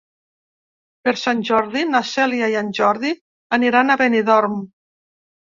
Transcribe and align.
Per 1.07 1.13
Sant 1.23 1.43
Jordi 1.49 1.83
na 1.89 2.01
Cèlia 2.13 2.49
i 2.53 2.57
en 2.63 2.71
Jordi 2.79 3.13
aniran 3.59 3.97
a 3.97 3.99
Benidorm. 4.03 4.57